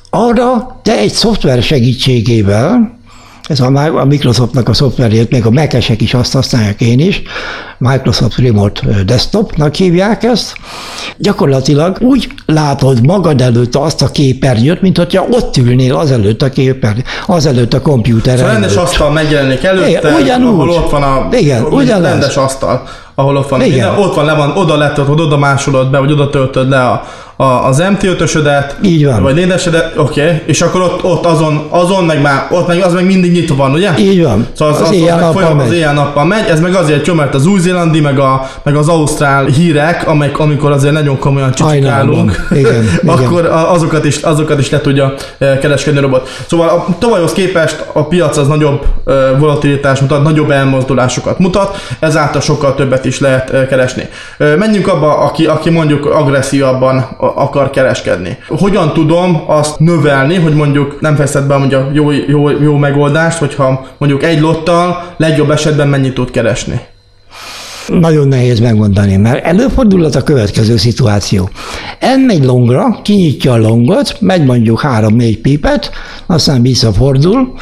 [0.09, 2.97] Arra te egy szoftver segítségével,
[3.47, 7.21] ez a, a Microsoftnak a szoftverjét, még a Mac-esek is azt használják én is,
[7.77, 10.53] Microsoft Remote Desktopnak hívják ezt,
[11.17, 17.03] gyakorlatilag úgy látod magad előtt azt a képernyőt, mint hogyha ott ülnél azelőtt a képernyő,
[17.25, 20.53] azelőtt a komputer Szóval rendes asztal megjelenik előtte, Igen, ugyanúgy.
[20.53, 22.03] ahol ott van a Igen, ugyanaz.
[22.03, 23.71] rendes asztal, ahol ott van, Igen.
[23.71, 27.03] minden, ott van, le van, oda letöltöd, oda másolod be, vagy oda töltöd le a,
[27.43, 29.21] a, az MT5-ösödet, Így van.
[29.21, 32.93] vagy lédesedet, oké, okay, és akkor ott, ott azon, azon meg már, ott meg az
[32.93, 33.89] meg mindig nyitva van, ugye?
[33.97, 34.47] Így van.
[34.53, 35.73] Szóval az, Az az, éjjel-nappal folyam, az megy.
[35.75, 40.07] éjjel-nappal megy, ez meg azért jó, mert az új-zélandi, meg, a, meg az ausztrál hírek,
[40.07, 43.15] amelyek, amikor azért nagyon komolyan csicsikálunk, Igen, igen.
[43.17, 46.29] akkor a- azokat is, azokat is le tudja eh, kereskedni a robot.
[46.47, 52.41] Szóval a tavalyhoz képest a piac az nagyobb eh, volatilitás mutat, nagyobb elmozdulásokat mutat, ezáltal
[52.41, 54.07] sokkal többet is lehet eh, keresni.
[54.37, 56.97] Menjünk abba, aki, aki mondjuk agresszívabban
[57.35, 58.37] akar kereskedni.
[58.47, 63.85] Hogyan tudom azt növelni, hogy mondjuk nem fejezted be mondjuk jó, jó, jó megoldást, hogyha
[63.97, 66.81] mondjuk egy lottal legjobb esetben mennyit tud keresni?
[67.87, 71.49] Nagyon nehéz megmondani, mert előfordulhat a következő szituáció.
[71.99, 75.91] Elmegy longra, kinyitja a longot, megy mondjuk három-négy pipet,
[76.25, 77.53] aztán visszafordul,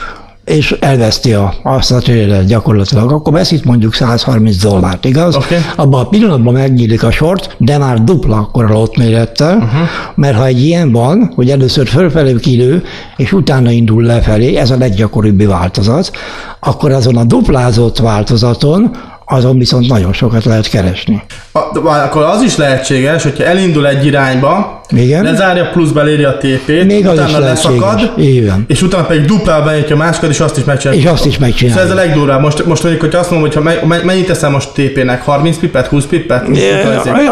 [0.45, 3.11] és elveszti a, azt a trélet gyakorlatilag.
[3.11, 5.35] Akkor veszít mondjuk 130 dollárt, igaz?
[5.35, 5.55] Oké.
[5.75, 9.87] Abban a pillanatban megnyílik a sort, de már dupla akkor a lottmérettel, uh-huh.
[10.15, 12.83] mert ha egy ilyen van, hogy először fölfelé kilő,
[13.17, 16.11] és utána indul lefelé, ez a leggyakoribb változat,
[16.59, 18.91] akkor azon a duplázott változaton
[19.31, 21.23] azon viszont nagyon sokat lehet keresni.
[21.51, 25.23] A, akkor az is lehetséges, hogyha elindul egy irányba, Igen.
[25.23, 28.11] lezárja, plusz beléri a TP-t, Még az is utána leszakad,
[28.45, 28.65] van.
[28.67, 31.01] és utána pedig duplával benyitja a másikat, és azt is megcsinálja.
[31.01, 31.81] És azt is megcsinálja.
[31.81, 32.41] Szóval ez a legdurvább.
[32.41, 35.21] Most, most mondjuk, hogyha azt mondom, hogy ha me- me- mennyit teszel most TP-nek?
[35.21, 36.47] 30 pipet, 20 pipet?
[36.47, 36.71] É,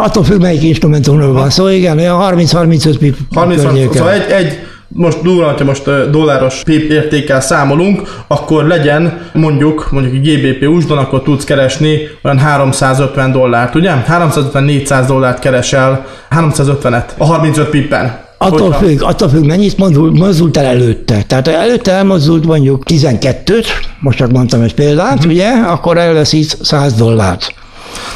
[0.03, 3.91] Attól függ, melyik instrumentumról van szó, igen, olyan 30-35 pip 30 környéken.
[3.93, 4.59] szóval egy, egy
[4.93, 10.97] most durva, ha most dolláros PIP értékkel számolunk, akkor legyen mondjuk, mondjuk egy GBP úsdon,
[10.97, 13.91] akkor tudsz keresni olyan 350 dollárt, ugye?
[14.08, 18.28] 350-400 dollárt keresel, 350-et a 35 pippen.
[18.41, 21.23] Attól Hogyha- függ, attól függ, mennyit mozdult, mozdult el előtte.
[21.28, 23.65] Tehát ha előtte elmozdult mondjuk 12-t,
[23.99, 25.32] most csak mondtam egy példát, uh-huh.
[25.32, 27.54] ugye, akkor elveszít 100 dollárt.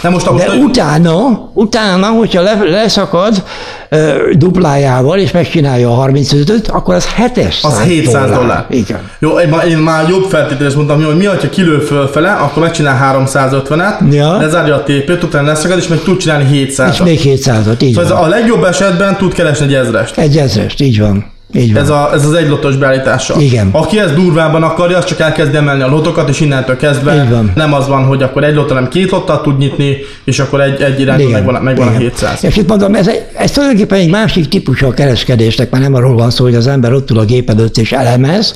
[0.01, 3.43] De most most De utána, utána, hogyha le, leszakad
[3.89, 8.65] ö, duplájával, és megcsinálja a 35-öt, akkor az 700 az 700 dollár.
[8.69, 9.09] Igen.
[9.19, 13.17] Jó, én már, én már jobb feltételést mondtam, hogy mi, ha kilő fölfele, akkor megcsinál
[13.25, 14.37] 350-et, Ja.
[14.37, 18.03] lezárja a TP-t, utána leszakad, és meg tud csinálni 700 És még 700-at, így Szóval
[18.03, 18.23] ez van.
[18.23, 20.17] a legjobb esetben tud keresni egy ezrest.
[20.17, 21.31] Egy ezrest, így van.
[21.55, 21.81] Így van.
[21.81, 23.35] Ez, a, ez az egy lotos beállítása.
[23.39, 23.69] Igen.
[23.71, 27.51] Aki ezt durvában akarja, az csak elkezd emelni a lotokat, és innentől kezdve Így van.
[27.55, 30.81] nem az van, hogy akkor egy lottal, hanem két lottal tud nyitni, és akkor egy,
[30.81, 32.01] egy irányban megvan, megvan a igen.
[32.01, 32.43] 700.
[32.43, 36.29] És itt mondom, ez, ez tulajdonképpen egy másik típusú a kereskedésnek, mert nem arról van
[36.29, 38.53] szó, hogy az ember ott ül a gép előtt és elemez,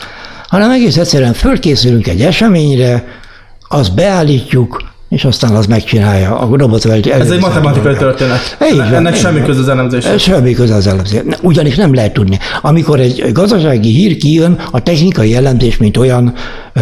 [0.47, 3.03] hanem egész egyszerűen fölkészülünk egy eseményre,
[3.69, 6.39] azt beállítjuk, és aztán az megcsinálja.
[6.39, 8.57] A robot Ez egy matematikai történet.
[8.71, 10.21] Így van, Ennek semmi köze az elemzéshez.
[10.21, 11.21] Semmi köze az elemzés.
[11.41, 12.39] Ugyanis nem lehet tudni.
[12.61, 16.33] Amikor egy gazdasági hír kijön, a technikai elemzés, mint olyan,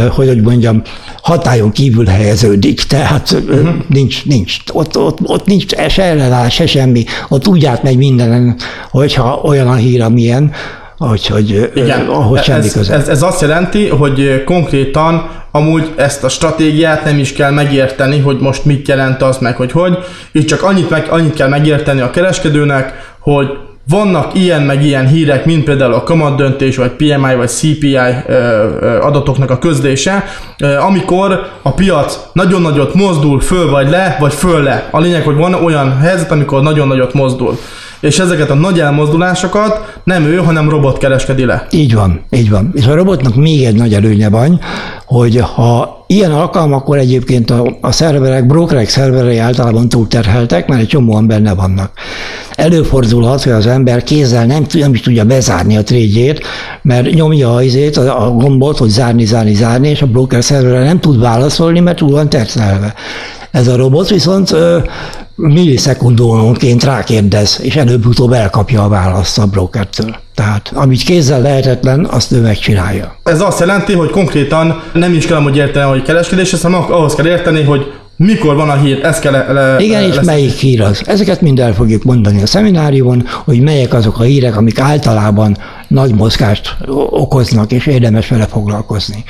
[0.09, 0.81] hogy hogy mondjam,
[1.21, 2.81] hatályon kívül helyeződik.
[2.81, 3.69] Tehát uh-huh.
[3.88, 4.57] nincs, nincs.
[4.71, 7.03] Ott, ott, ott nincs se ellenállás, se semmi.
[7.29, 8.55] Ott úgy átmegy mindenen,
[8.91, 10.51] hogyha olyan a hír, amilyen,
[10.97, 12.93] hogy, hogy Igen, ahhoz semmi ez, köze.
[12.93, 18.39] ez, ez azt jelenti, hogy konkrétan amúgy ezt a stratégiát nem is kell megérteni, hogy
[18.39, 19.97] most mit jelent az, meg hogy hogy,
[20.31, 23.47] és csak annyit, meg, annyit kell megérteni a kereskedőnek, hogy
[23.89, 27.97] vannak ilyen meg ilyen hírek, mint például a kamatdöntés, vagy PMI, vagy CPI
[29.01, 30.23] adatoknak a közlése,
[30.87, 34.87] amikor a piac nagyon nagyot mozdul föl vagy le, vagy föl le.
[34.91, 37.57] A lényeg, hogy van olyan helyzet, amikor nagyon nagyot mozdul.
[37.99, 41.67] És ezeket a nagy elmozdulásokat nem ő, hanem robot kereskedi le.
[41.71, 42.71] Így van, így van.
[42.73, 44.59] És a robotnak még egy nagy előnye van,
[45.05, 51.27] hogy ha ilyen alkalmakkor egyébként a, a szerverek, brokerek szerverei általában túlterheltek, mert egy csomóan
[51.27, 51.91] benne vannak.
[52.51, 56.45] Előfordulhat, hogy az ember kézzel nem, nem is tudja bezárni a trédjét,
[56.81, 60.83] mert nyomja a, izét, a, a gombot, hogy zárni, zárni, zárni, és a broker szerverre
[60.83, 62.93] nem tud válaszolni, mert túl van tercelve.
[63.51, 64.79] Ez a robot viszont ö,
[65.35, 70.24] millisekundumonként rákérdez, és előbb-utóbb elkapja a választ a brokertől.
[70.36, 73.15] Tehát amit kézzel lehetetlen, azt ő megcsinálja.
[73.24, 77.28] Ez azt jelenti, hogy konkrétan nem is kell amúgy érteni, hogy kereskedés, hanem ahhoz kell
[77.28, 80.82] érteni, hogy mikor van a hír, ezt kell le, le, Igen, és lesz- melyik hír
[80.82, 81.02] az?
[81.06, 86.13] Ezeket mind el fogjuk mondani a szemináriumon, hogy melyek azok a hírek, amik általában nagy
[86.15, 86.76] mozgást
[87.10, 89.24] okoznak, és érdemes vele foglalkozni.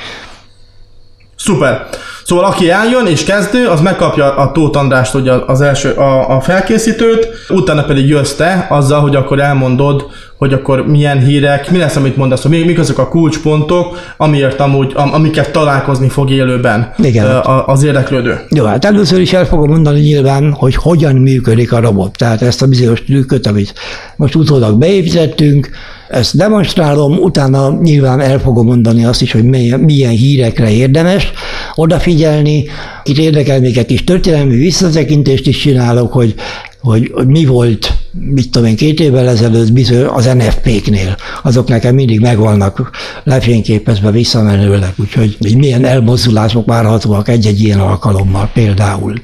[1.36, 1.86] Szuper.
[2.24, 6.40] Szóval aki eljön és kezdő, az megkapja a Tóth Andrást ugye az első, a, a
[6.40, 10.06] felkészítőt, utána pedig jössz te azzal, hogy akkor elmondod,
[10.38, 14.60] hogy akkor milyen hírek, mi lesz, amit mondasz, hogy mi- mik azok a kulcspontok, amiért
[14.60, 17.26] amúgy, am, amiket találkozni fog élőben Igen.
[17.26, 18.40] a- az érdeklődő.
[18.48, 22.16] Jó, hát először is el fogom mondani nyilván, hogy hogyan működik a robot.
[22.16, 23.74] Tehát ezt a bizonyos trükköt, amit
[24.16, 25.70] most utólag beépítettünk,
[26.08, 31.32] ezt demonstrálom, utána nyilván el fogom mondani azt is, hogy milyen, milyen hírekre érdemes
[31.74, 32.64] odafigyelni.
[33.04, 36.34] Itt érdekel még egy kis történelmi visszatekintést is csinálok, hogy,
[36.80, 41.16] hogy, hogy mi volt mit tudom én, két évvel ezelőtt bizony az NFP-knél.
[41.42, 42.90] Azok nekem mindig megvannak
[43.24, 49.20] lefényképezve visszamenőleg, úgyhogy milyen elmozdulások várhatóak egy-egy ilyen alkalommal például.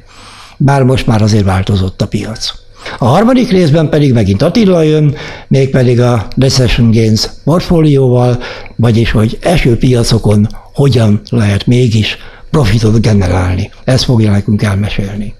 [0.56, 2.52] Bár most már azért változott a piac.
[2.98, 5.14] A harmadik részben pedig megint Attila jön,
[5.48, 8.38] mégpedig a Recession Gains portfólióval,
[8.76, 12.18] vagyis hogy eső piacokon hogyan lehet mégis
[12.50, 13.70] profitot generálni.
[13.84, 15.34] Ezt fogja nekünk elmesélni.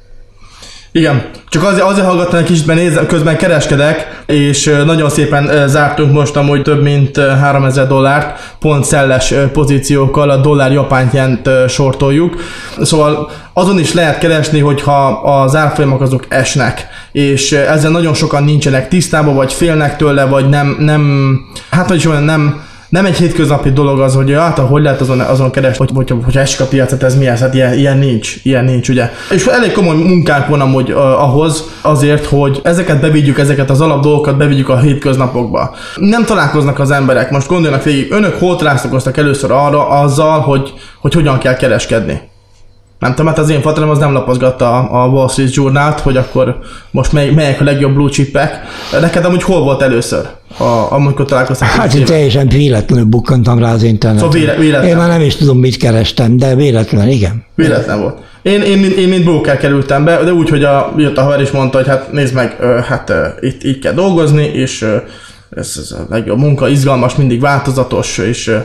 [0.95, 6.13] Igen, csak azért, azért hallgattam egy kicsit, mert nézem, közben kereskedek, és nagyon szépen zártunk
[6.13, 12.37] most amúgy több mint 3000 dollárt, pont szelles pozíciókkal, a dollár japánt jent sortoljuk.
[12.81, 18.89] Szóval azon is lehet keresni, hogyha az árfolyamok azok esnek, és ezzel nagyon sokan nincsenek
[18.89, 21.35] tisztában, vagy félnek tőle, vagy nem, nem
[21.71, 25.21] hát hogy is mondjam, nem, nem egy hétköznapi dolog az, hogy hát hogy lehet azon,
[25.21, 27.41] azon keresni, hogy, hogy, hogy esik a piacot, ez mi ez?
[27.41, 29.11] Hát ilyen, ilyen nincs, ilyen nincs, ugye.
[29.31, 34.03] És elég komoly munkánk van amúgy uh, ahhoz, azért, hogy ezeket bevigyük, ezeket az alap
[34.03, 35.75] dolgokat bevigyük a hétköznapokba.
[35.97, 41.15] Nem találkoznak az emberek, most gondoljanak végig, önök hol találkoztak először arra azzal, hogy, hogy
[41.15, 42.31] hogyan kell kereskedni
[43.03, 46.59] nem tudom, hát az én fatalom az nem lapozgatta a, Wall Street Journal-t, hogy akkor
[46.91, 48.61] most mely, melyek a legjobb blue chipek.
[49.01, 50.27] Neked amúgy hol volt először,
[50.59, 51.69] a, amikor találkoztál?
[51.69, 54.31] Hát én teljesen véletlenül bukkantam rá az interneten.
[54.31, 54.89] Szóval véle, véletlen.
[54.89, 57.45] Én már nem is tudom, mit kerestem, de véletlen, igen.
[57.55, 58.19] Véletlen volt.
[58.43, 61.41] Én, én, én, én mint broker kerültem be, de úgy, hogy a, jött a haver
[61.41, 62.57] is mondta, hogy hát nézd meg,
[62.89, 64.83] hát itt így kell dolgozni, és
[65.51, 68.57] ez, ez a legjobb munka, izgalmas, mindig változatos, és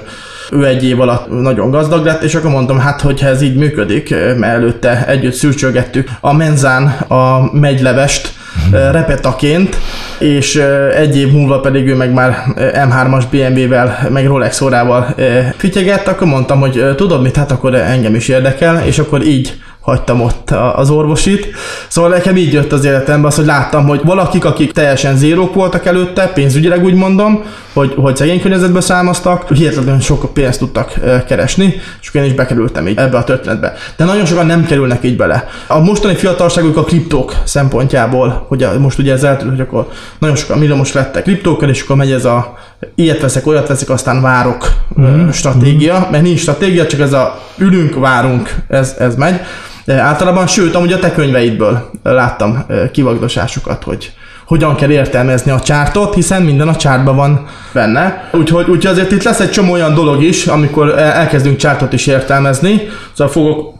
[0.51, 4.10] ő egy év alatt nagyon gazdag lett, és akkor mondtam, hát hogyha ez így működik,
[4.10, 8.36] mert előtte együtt szűrcsögettük a menzán a megylevest,
[8.71, 9.77] repetaként,
[10.17, 10.55] és
[10.95, 15.15] egy év múlva pedig ő meg már M3-as BMW-vel, meg Rolex órával
[15.57, 20.21] fityegett, akkor mondtam, hogy tudod mit, hát akkor engem is érdekel, és akkor így hagytam
[20.21, 21.47] ott az orvosit.
[21.88, 25.86] Szóval nekem így jött az életembe az, hogy láttam, hogy valakik, akik teljesen zérók voltak
[25.86, 30.93] előtte, pénzügyileg úgy mondom, hogy, hogy szegény környezetből származtak, hihetetlenül sok pénzt tudtak
[31.28, 33.73] keresni, és én is bekerültem így ebbe a történetbe.
[33.97, 35.47] De nagyon sokan nem kerülnek így bele.
[35.67, 39.88] A mostani fiatalságuk a kriptók szempontjából, hogy most ugye ez eltűnt, hogy akkor
[40.19, 42.58] nagyon sokan milliómos lettek kriptókkal, és akkor megy ez a
[42.95, 45.30] ilyet veszek, olyat veszek, aztán várok mm-hmm.
[45.30, 49.39] stratégia, mert nincs stratégia, csak ez a ülünk, várunk, ez, ez megy.
[49.88, 54.12] Általában, sőt, amúgy a te könyveidből láttam kivagdosásokat, hogy
[54.45, 58.30] hogyan kell értelmezni a csártot, hiszen minden a csártban van benne.
[58.32, 62.82] Úgyhogy, úgyhogy azért itt lesz egy csomó olyan dolog is, amikor elkezdünk csártot is értelmezni.
[63.13, 63.73] Szóval fogok,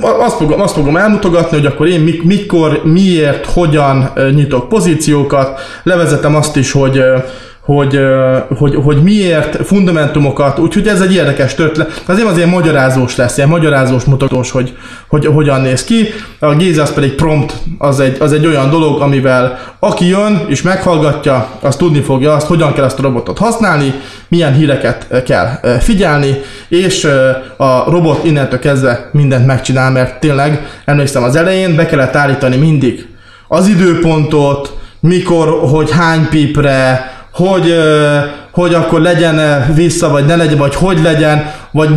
[0.00, 5.60] azt, fogom, azt fogom elmutogatni, hogy akkor én mikor, miért, hogyan nyitok pozíciókat.
[5.82, 7.02] Levezetem azt is, hogy
[7.64, 8.00] hogy,
[8.58, 12.02] hogy, hogy miért, fundamentumokat, úgyhogy ez egy érdekes történet.
[12.06, 14.76] Azért az ilyen magyarázós lesz, ilyen magyarázós mutatós, hogy,
[15.08, 16.06] hogy hogyan néz ki.
[16.38, 20.62] A Géza az pedig prompt, az egy, az egy olyan dolog, amivel aki jön és
[20.62, 23.94] meghallgatja, az tudni fogja azt, hogyan kell ezt a robotot használni,
[24.28, 27.08] milyen híreket kell figyelni, és
[27.56, 33.06] a robot innentől kezdve mindent megcsinál, mert tényleg, emlékszem az elején, be kellett állítani mindig
[33.48, 37.74] az időpontot, mikor, hogy hány pipre, hogy,
[38.52, 41.88] hogy akkor legyen vissza, vagy ne legyen, vagy hogy legyen, vagy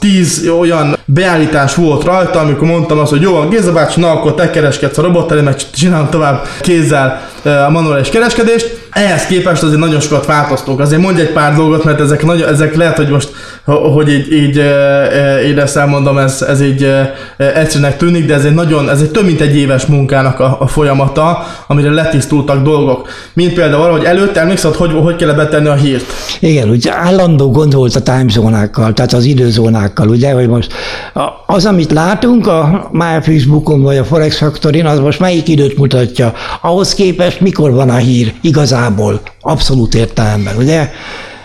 [0.00, 4.34] 8-10 olyan beállítás volt rajta, amikor mondtam azt, hogy jó, a Géza bácsi, na akkor
[4.34, 8.78] te kereskedsz a robottal, meg csinálom tovább kézzel a manuális kereskedést.
[8.90, 10.80] Ehhez képest azért nagyon sokat változtunk.
[10.80, 13.32] Azért mondj egy pár dolgot, mert ezek, nagyon, ezek lehet, hogy most,
[13.94, 14.56] hogy így, így
[15.46, 16.92] én ezt elmondom, ez, ez így
[17.36, 20.66] egyszerűnek tűnik, de ez egy nagyon, ez egy több mint egy éves munkának a, a
[20.66, 23.08] folyamata, amire letisztultak dolgok.
[23.32, 26.04] Mint például arra, hogy előtte emlékszel, hogy hogy kell betenni a hírt.
[26.40, 30.72] Igen, úgy állandó gond volt a timezónákkal, tehát az időzónákkal, ugye, hogy most
[31.46, 36.32] az, amit látunk a My Facebookon vagy a Forex Factorin, az most melyik időt mutatja.
[36.60, 40.90] Ahhoz képest mikor van a hír igazából, abszolút értelemben, ugye?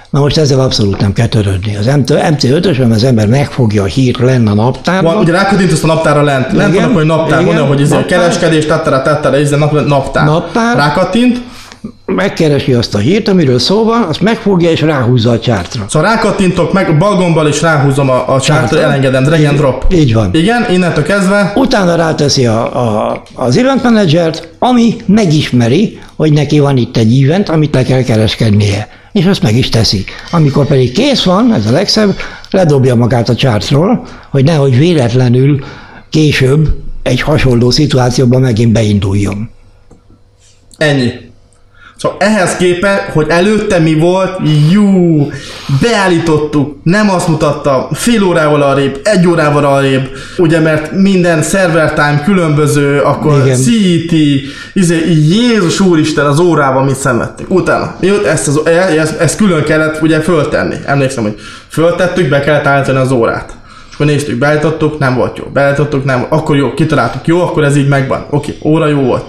[0.09, 1.75] Na most ezzel abszolút nem kell törődni.
[1.75, 5.13] Az MC5-ösön az ember megfogja a hírt lenne a naptárban.
[5.13, 6.51] Van, ugye rákattintasz a naptára lent.
[6.51, 9.57] Lent igen, van, hogy naptár, igen, van, hogy ez a kereskedés, tettera, tettera, ez a
[9.87, 10.25] naptár.
[10.25, 10.75] naptár.
[10.75, 11.41] Rákattint,
[12.05, 15.85] megkeresi azt a hírt, amiről szó van, azt megfogja és ráhúzza a csártra.
[15.89, 19.85] Szóval rákattintok meg, balgombbal és ráhúzom a, a csártra, elengedem, drag and drop.
[19.93, 20.29] Így van.
[20.33, 21.53] Igen, innentől kezdve.
[21.55, 22.75] Utána ráteszi a,
[23.09, 28.03] a, az event managert, ami megismeri, hogy neki van itt egy event, amit le kell
[28.03, 28.87] kereskednie.
[29.11, 30.03] És azt meg is teszi.
[30.31, 32.15] Amikor pedig kész van, ez a legszebb,
[32.49, 35.63] ledobja magát a csártról, hogy nehogy véletlenül
[36.09, 39.49] később egy hasonló szituációban megint beinduljon.
[40.77, 41.11] Ennyi.
[42.05, 44.39] Szóval ehhez képest, hogy előtte mi volt,
[44.71, 45.27] jú,
[45.81, 52.21] beállítottuk, nem azt mutatta, fél órával arrébb, egy órával arrébb, ugye mert minden server time
[52.25, 53.57] különböző, akkor Igen.
[53.57, 54.11] CET,
[54.73, 57.49] izé, Jézus úristen az órában mit szenvedtünk.
[57.49, 58.61] Utána, jött ezt, az,
[58.97, 60.75] ezt, ezt külön kellett ugye föltenni.
[60.85, 61.35] Emlékszem, hogy
[61.67, 63.53] föltettük, be kellett állítani az órát.
[63.89, 65.43] És akkor néztük, beállítottuk, nem volt jó.
[65.53, 66.31] Beállítottuk, nem volt.
[66.31, 68.25] Akkor jó, kitaláltuk, jó, akkor ez így megvan.
[68.29, 69.23] Oké, óra jó volt.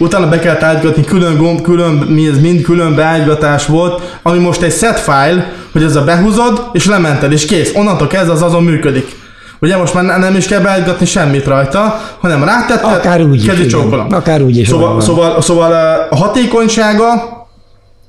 [0.00, 4.62] Utána be kellett állítgatni, külön gomb, külön, mi ez mind külön beállítgatás volt, ami most
[4.62, 7.72] egy set file, hogy ez a behúzod, és lemented, és kész.
[7.74, 9.16] Onnantól kezdve az azon működik.
[9.60, 13.68] Ugye most már nem is kell beállítgatni semmit rajta, hanem rátetted, Akár úgy igen.
[13.68, 14.06] csókolom.
[14.10, 15.72] Akár úgy is, Szóval, szóval, szóval
[16.10, 17.12] a hatékonysága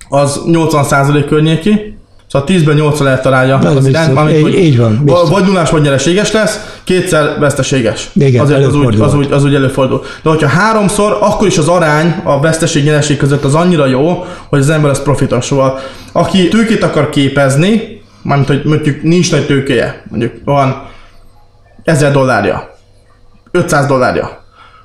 [0.09, 1.97] az 80% környéki,
[2.31, 3.59] Szóval 10-ben 8 lehet találja.
[3.63, 5.29] Ez az irányt, mármint, Így- hogy így van, biztos.
[5.29, 8.09] Vagy nullás, vagy nyereséges lesz, kétszer veszteséges.
[8.13, 9.03] Igen, Azért az úgy, előfordul.
[9.03, 10.03] az, úgy, az úgy előfordul.
[10.23, 14.59] De hogyha háromszor, akkor is az arány a veszteség nyereség között az annyira jó, hogy
[14.59, 15.45] az ember az profitos.
[15.45, 15.79] Szóval
[16.11, 20.83] aki tőkét akar képezni, mármint, hogy mondjuk nincs nagy tőkéje, mondjuk van
[21.83, 22.75] 1000 dollárja,
[23.51, 24.43] 500 dollárja,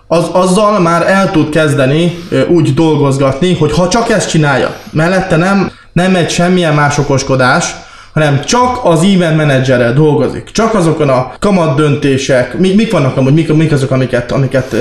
[0.09, 5.70] az, azzal már el tud kezdeni úgy dolgozgatni, hogy ha csak ezt csinálja, mellette nem,
[5.96, 7.74] nem megy semmilyen más okoskodás,
[8.16, 10.48] hanem csak az event menedzserrel dolgozik.
[10.52, 14.74] Csak azokon a kamat döntések, mik, mik vannak amúgy, mik, mik azok, amiket, amiket,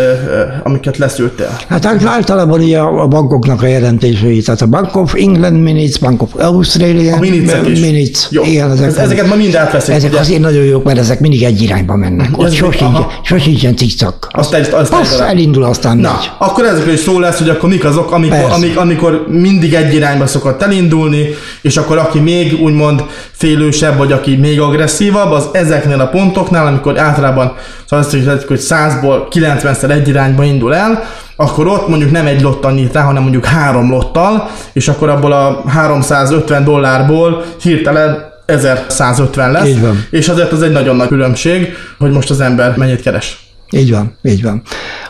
[0.64, 1.58] amiket leszűrtél?
[1.70, 6.30] Hát általában ugye a bankoknak a jelentései, tehát a Bank of England Minutes, Bank of
[6.38, 7.80] Australia A minicek is.
[7.80, 8.28] Minutes.
[8.30, 8.44] Jó.
[8.44, 10.20] Igen, ezek, Ez- ezeket ma mind átveszik, Ezek ugye?
[10.20, 12.38] azért nagyon jók, mert ezek mindig egy irányba mennek.
[12.38, 13.12] Ott Ez- sosincs, aha.
[13.24, 14.28] sosincsen cikcak.
[14.32, 15.28] Azt azt Passz, talál.
[15.28, 16.32] elindul, aztán Na, megy.
[16.38, 20.28] akkor ezekről is szó lesz, hogy akkor mik azok, amikor, amik, amikor mindig egy irányba
[20.28, 21.28] szokott elindulni,
[21.62, 27.00] és akkor aki még úgymond félősebb, vagy aki még agresszívabb, az ezeknél a pontoknál, amikor
[27.00, 27.54] általában
[27.86, 31.04] szóval azt hiszem, hogy 100-ból 90-szer egy irányba indul el,
[31.36, 35.32] akkor ott mondjuk nem egy lottal nyit rá, hanem mondjuk három lottal, és akkor abból
[35.32, 40.06] a 350 dollárból hirtelen 1150 lesz, Így van.
[40.10, 43.45] és azért az egy nagyon nagy különbség, hogy most az ember mennyit keres.
[43.72, 44.62] Így van, így van.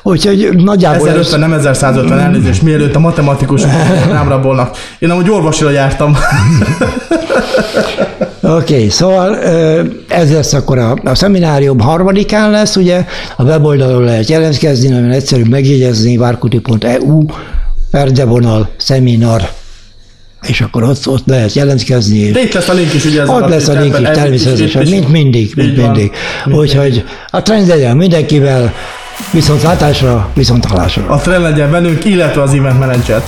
[0.03, 1.07] Úgyhogy nagyjából...
[1.07, 3.69] 1050, nem 1150 elnézést, mielőtt a matematikusok
[4.09, 4.77] rám rabolnak.
[4.99, 6.15] Én amúgy orvosra jártam.
[8.41, 9.37] Oké, okay, szóval
[10.07, 15.43] ez lesz akkor a, a szeminárium harmadikán lesz, ugye, a weboldalon lehet jelentkezni, nagyon egyszerű
[15.43, 17.25] megjegyezni, várkuti.eu,
[17.91, 19.49] perdevonal, szeminar,
[20.47, 23.67] és akkor ott, ott lehet jelentkezni, De itt lesz a link is, ugye ott lesz
[23.67, 26.11] a link is természetesen, mint mindig, mint mindig.
[26.45, 28.73] Úgyhogy a trend legyen mindenkivel,
[29.31, 31.05] viszont látásra, viszont hallásra.
[31.07, 33.23] A trend legyen velünk, illetve az event manager.